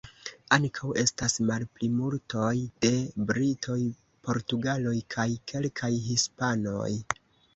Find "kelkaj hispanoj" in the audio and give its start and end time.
5.53-6.91